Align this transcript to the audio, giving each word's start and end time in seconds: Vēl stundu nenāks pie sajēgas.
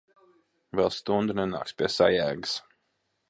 Vēl 0.79 0.89
stundu 0.95 1.37
nenāks 1.41 1.77
pie 1.81 1.91
sajēgas. 1.99 2.57